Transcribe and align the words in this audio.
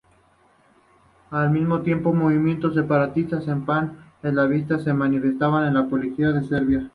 Al 1.29 1.51
mismo 1.51 1.81
tiempo 1.83 2.11
movimientos 2.11 2.73
separatistas 2.73 3.43
y 3.45 3.51
pan-eslavistas 3.51 4.83
se 4.83 4.93
manifestaban 4.95 5.67
en 5.67 5.75
la 5.75 5.87
política 5.89 6.41
serbia. 6.41 6.89